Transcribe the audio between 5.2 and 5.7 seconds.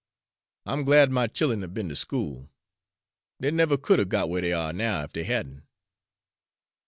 hadn't."